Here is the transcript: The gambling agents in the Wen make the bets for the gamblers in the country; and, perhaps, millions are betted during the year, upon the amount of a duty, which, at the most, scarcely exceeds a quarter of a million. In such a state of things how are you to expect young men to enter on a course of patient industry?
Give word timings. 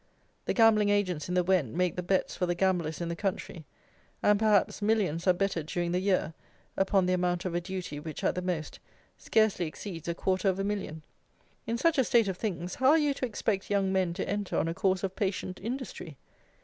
The 0.45 0.55
gambling 0.55 0.89
agents 0.89 1.29
in 1.29 1.35
the 1.35 1.43
Wen 1.43 1.77
make 1.77 1.95
the 1.95 2.01
bets 2.01 2.35
for 2.35 2.47
the 2.47 2.55
gamblers 2.55 3.01
in 3.01 3.07
the 3.09 3.15
country; 3.15 3.65
and, 4.23 4.39
perhaps, 4.39 4.81
millions 4.81 5.27
are 5.27 5.33
betted 5.33 5.67
during 5.67 5.91
the 5.91 5.99
year, 5.99 6.33
upon 6.75 7.05
the 7.05 7.13
amount 7.13 7.45
of 7.45 7.53
a 7.53 7.61
duty, 7.61 7.99
which, 7.99 8.23
at 8.23 8.33
the 8.33 8.41
most, 8.41 8.79
scarcely 9.19 9.67
exceeds 9.67 10.07
a 10.07 10.15
quarter 10.15 10.49
of 10.49 10.57
a 10.57 10.63
million. 10.63 11.03
In 11.67 11.77
such 11.77 11.99
a 11.99 12.03
state 12.03 12.27
of 12.27 12.35
things 12.37 12.73
how 12.73 12.89
are 12.89 12.97
you 12.97 13.13
to 13.13 13.27
expect 13.27 13.69
young 13.69 13.93
men 13.93 14.15
to 14.15 14.27
enter 14.27 14.57
on 14.57 14.67
a 14.67 14.73
course 14.73 15.03
of 15.03 15.15
patient 15.15 15.59
industry? 15.61 16.17